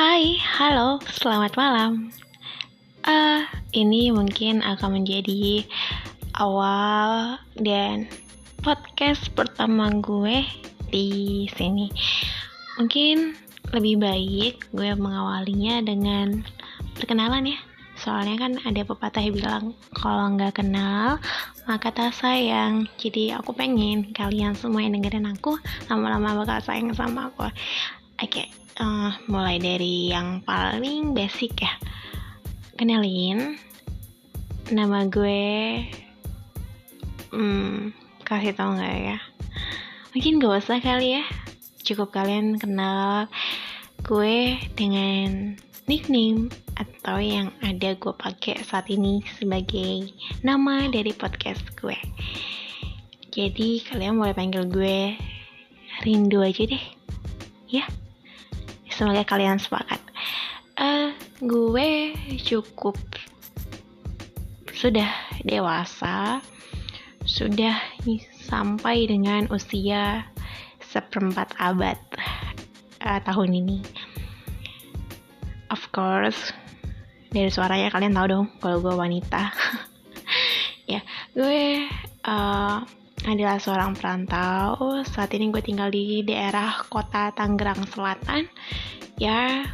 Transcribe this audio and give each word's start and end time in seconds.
Hai, 0.00 0.40
halo, 0.40 0.96
selamat 1.12 1.60
malam. 1.60 2.08
Uh, 3.04 3.44
ini 3.76 4.08
mungkin 4.08 4.64
akan 4.64 4.96
menjadi 4.96 5.68
awal 6.40 7.36
dan 7.60 8.08
podcast 8.64 9.28
pertama 9.36 9.92
gue 10.00 10.40
di 10.88 11.44
sini. 11.52 11.92
Mungkin 12.80 13.36
lebih 13.76 14.00
baik 14.00 14.72
gue 14.72 14.88
mengawalinya 14.96 15.84
dengan 15.84 16.48
perkenalan 16.96 17.52
ya. 17.52 17.60
Soalnya 18.00 18.40
kan 18.40 18.56
ada 18.64 18.80
pepatah 18.80 19.20
yang 19.20 19.36
bilang 19.36 19.64
kalau 19.92 20.32
nggak 20.32 20.64
kenal 20.64 21.20
maka 21.68 21.92
tak 21.92 22.16
sayang. 22.16 22.88
Jadi 22.96 23.36
aku 23.36 23.52
pengen 23.52 24.16
kalian 24.16 24.56
semua 24.56 24.80
yang 24.80 24.96
dengerin 24.96 25.28
aku 25.28 25.60
lama-lama 25.92 26.40
bakal 26.40 26.56
sayang 26.64 26.96
sama 26.96 27.28
aku. 27.28 27.52
Oke, 28.20 28.44
okay, 28.44 28.48
uh, 28.84 28.84
eh, 28.84 29.12
mulai 29.32 29.56
dari 29.56 30.12
yang 30.12 30.44
paling 30.44 31.16
basic 31.16 31.64
ya. 31.64 31.72
Kenalin, 32.76 33.56
nama 34.68 35.08
gue, 35.08 35.80
hmm, 37.32 37.96
kasih 38.20 38.52
tau 38.52 38.76
nggak 38.76 38.96
ya? 39.00 39.18
Mungkin 40.12 40.36
gak 40.36 40.52
usah 40.52 40.84
kali 40.84 41.16
ya. 41.16 41.24
Cukup 41.80 42.12
kalian 42.12 42.60
kenal 42.60 43.24
gue 44.04 44.60
dengan 44.76 45.56
nickname 45.88 46.52
atau 46.76 47.16
yang 47.24 47.48
ada 47.64 47.96
gue 47.96 48.12
pakai 48.12 48.60
saat 48.68 48.92
ini 48.92 49.24
sebagai 49.40 50.12
nama 50.44 50.92
dari 50.92 51.16
podcast 51.16 51.64
gue. 51.72 51.96
Jadi 53.32 53.80
kalian 53.80 54.20
boleh 54.20 54.36
panggil 54.36 54.68
gue 54.68 55.16
Rindu 56.04 56.44
aja 56.44 56.68
deh, 56.68 56.84
ya 57.64 57.88
semoga 59.00 59.24
kalian 59.24 59.56
sepakat. 59.56 59.96
Uh, 60.76 61.16
gue 61.40 62.12
cukup 62.44 63.00
sudah 64.76 65.08
dewasa 65.40 66.44
sudah 67.24 67.80
sampai 68.44 69.08
dengan 69.08 69.48
usia 69.48 70.28
seperempat 70.84 71.56
abad 71.56 71.96
uh, 73.00 73.20
tahun 73.24 73.64
ini. 73.64 73.80
Of 75.72 75.80
course 75.96 76.52
dari 77.32 77.48
suaranya 77.48 77.88
kalian 77.88 78.12
tahu 78.12 78.26
dong 78.28 78.46
kalau 78.60 78.84
gue 78.84 78.92
wanita. 78.92 79.48
Ya 80.90 81.06
gue 81.38 81.86
uh, 82.26 82.82
adalah 83.32 83.62
seorang 83.62 83.94
perantau. 83.94 85.00
Saat 85.06 85.32
ini 85.38 85.54
gue 85.54 85.62
tinggal 85.62 85.88
di 85.88 86.26
daerah 86.26 86.82
kota 86.90 87.30
Tangerang 87.30 87.86
Selatan. 87.86 88.50
Ya 89.20 89.70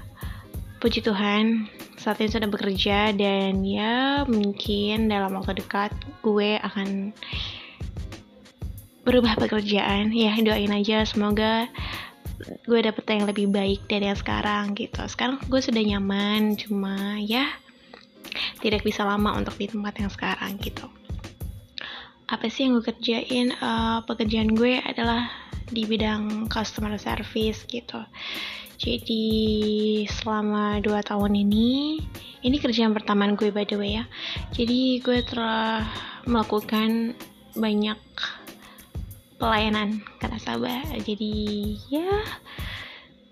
puji 0.76 1.00
Tuhan 1.00 1.72
saat 1.96 2.20
ini 2.20 2.28
sudah 2.28 2.46
bekerja 2.52 3.16
dan 3.16 3.64
ya 3.64 4.22
mungkin 4.28 5.08
dalam 5.08 5.34
waktu 5.40 5.64
dekat 5.64 5.96
gue 6.20 6.60
akan 6.60 7.16
berubah 9.08 9.40
pekerjaan. 9.40 10.12
Ya 10.12 10.36
doain 10.36 10.76
aja 10.76 11.08
semoga 11.08 11.72
gue 12.68 12.80
dapet 12.84 13.04
yang 13.08 13.24
lebih 13.24 13.48
baik 13.48 13.88
dari 13.88 14.12
yang 14.12 14.20
sekarang 14.20 14.76
gitu. 14.76 15.00
Sekarang 15.08 15.40
gue 15.48 15.60
sudah 15.64 15.80
nyaman 15.80 16.60
cuma 16.60 17.16
ya 17.24 17.48
tidak 18.60 18.84
bisa 18.84 19.06
lama 19.06 19.32
untuk 19.38 19.56
di 19.56 19.70
tempat 19.70 19.96
yang 19.96 20.10
sekarang 20.12 20.60
gitu 20.60 20.90
apa 22.26 22.50
sih 22.50 22.66
yang 22.66 22.78
gue 22.78 22.84
kerjain 22.90 23.54
uh, 23.62 24.02
pekerjaan 24.02 24.50
gue 24.54 24.82
adalah 24.82 25.30
di 25.70 25.86
bidang 25.86 26.50
customer 26.50 26.94
service 26.98 27.62
gitu 27.70 28.02
jadi 28.76 29.24
selama 30.04 30.84
2 30.84 31.08
tahun 31.08 31.32
ini, 31.48 31.96
ini 32.44 32.56
kerjaan 32.60 32.92
pertama 32.92 33.24
gue 33.32 33.48
by 33.48 33.64
the 33.64 33.76
way 33.80 33.96
ya. 33.96 34.04
Jadi 34.52 35.00
gue 35.00 35.24
telah 35.24 35.80
melakukan 36.28 37.16
banyak 37.56 37.96
pelayanan 39.40 40.04
ke 40.20 40.28
nasabah. 40.28 40.84
Jadi 41.00 41.32
ya 41.88 42.20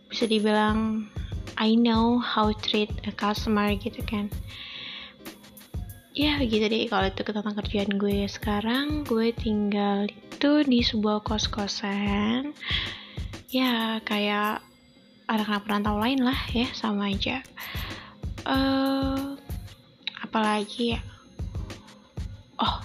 bisa 0.09 0.25
dibilang 0.25 1.13
I 1.61 1.77
know 1.77 2.17
how 2.25 2.49
to 2.49 2.57
treat 2.65 2.89
a 3.05 3.13
customer 3.13 3.69
gitu 3.77 4.01
kan. 4.09 4.33
Ya 6.15 6.39
gitu 6.47 6.71
deh. 6.71 6.87
Kalau 6.87 7.11
itu 7.11 7.27
tentang 7.27 7.59
kerjaan 7.59 7.99
gue 7.99 8.23
sekarang 8.31 9.03
gue 9.03 9.35
tinggal 9.35 10.07
itu 10.07 10.63
di 10.63 10.79
sebuah 10.79 11.27
kos-kosan. 11.27 12.55
Ya 13.51 13.99
kayak 14.07 14.63
anak-anak 15.27 15.67
perantau 15.67 15.99
lain 15.99 16.23
lah 16.23 16.39
ya 16.55 16.71
sama 16.71 17.11
aja. 17.11 17.43
Uh, 18.47 19.35
apalagi 20.23 20.95
ya? 20.95 21.01
Oh. 22.63 22.79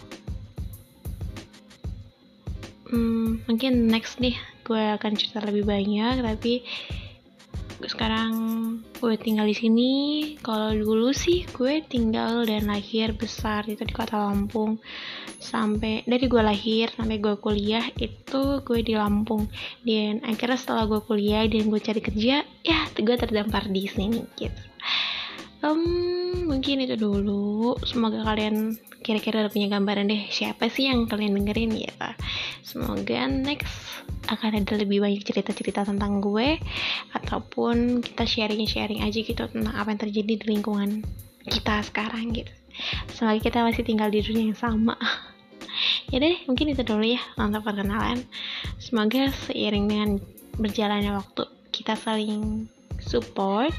Hmm, 2.89 3.45
mungkin 3.45 3.85
next 3.93 4.17
nih 4.17 4.33
gue 4.65 4.83
akan 4.97 5.13
cerita 5.13 5.45
lebih 5.45 5.69
banyak 5.69 6.25
tapi 6.25 6.65
sekarang 7.87 8.31
gue 8.99 9.15
tinggal 9.15 9.47
di 9.47 9.55
sini. 9.55 9.91
Kalau 10.43 10.75
dulu 10.75 11.15
sih 11.15 11.47
gue 11.47 11.79
tinggal 11.87 12.43
dan 12.43 12.67
lahir 12.67 13.15
besar 13.15 13.63
itu 13.69 13.85
di 13.87 13.95
kota 13.95 14.19
Lampung. 14.19 14.81
Sampai 15.39 16.03
dari 16.03 16.27
gue 16.27 16.43
lahir 16.43 16.91
sampai 16.91 17.23
gue 17.23 17.39
kuliah 17.39 17.87
itu 17.95 18.59
gue 18.65 18.79
di 18.83 18.99
Lampung. 18.99 19.47
Dan 19.87 20.19
akhirnya 20.25 20.59
setelah 20.59 20.89
gue 20.89 20.99
kuliah 21.05 21.47
dan 21.47 21.71
gue 21.71 21.79
cari 21.79 22.01
kerja 22.03 22.43
ya 22.43 22.79
gue 22.91 23.15
terdampar 23.15 23.71
di 23.71 23.87
sini 23.87 24.25
gitu. 24.35 24.61
Um, 25.59 26.47
mungkin 26.47 26.83
itu 26.83 26.95
dulu. 26.99 27.79
Semoga 27.87 28.23
kalian 28.23 28.79
kira-kira 28.99 29.47
udah 29.47 29.51
punya 29.51 29.67
gambaran 29.71 30.11
deh 30.11 30.27
siapa 30.27 30.67
sih 30.67 30.91
yang 30.91 31.07
kalian 31.07 31.39
dengerin 31.39 31.71
ya 31.71 31.93
semoga 32.63 33.27
next 33.27 33.69
akan 34.29 34.61
ada 34.61 34.77
lebih 34.77 35.01
banyak 35.01 35.25
cerita-cerita 35.25 35.87
tentang 35.87 36.21
gue 36.21 36.59
ataupun 37.15 38.05
kita 38.05 38.23
sharing-sharing 38.23 39.01
aja 39.01 39.19
gitu 39.19 39.43
tentang 39.49 39.73
apa 39.73 39.89
yang 39.91 40.01
terjadi 40.01 40.33
di 40.39 40.45
lingkungan 40.45 41.01
kita 41.49 41.81
sekarang 41.87 42.35
gitu. 42.35 42.51
Semoga 43.11 43.41
kita 43.41 43.65
masih 43.65 43.83
tinggal 43.83 44.13
di 44.13 44.21
dunia 44.21 44.53
yang 44.53 44.59
sama. 44.59 44.95
Ya 46.09 46.17
deh 46.17 46.41
mungkin 46.49 46.73
itu 46.73 46.81
dulu 46.81 47.05
ya 47.05 47.21
untuk 47.37 47.61
perkenalan. 47.61 48.25
Semoga 48.81 49.29
seiring 49.45 49.85
dengan 49.85 50.09
berjalannya 50.57 51.13
waktu 51.13 51.45
kita 51.69 51.93
saling 51.95 52.67
support 52.99 53.71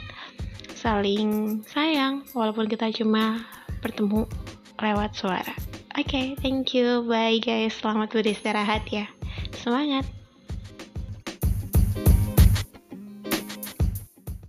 saling 0.80 1.60
sayang 1.68 2.24
walaupun 2.32 2.64
kita 2.64 2.88
cuma 2.96 3.44
bertemu 3.84 4.24
lewat 4.80 5.12
suara 5.12 5.52
oke 5.96 6.06
okay, 6.06 6.26
thank 6.38 6.76
you. 6.76 7.02
Bye 7.06 7.42
guys. 7.42 7.74
Selamat 7.78 8.12
beristirahat 8.12 8.86
ya. 8.90 9.10
Semangat 9.54 10.19